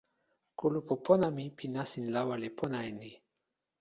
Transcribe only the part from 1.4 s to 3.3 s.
pi nasin lawa li pona e ni.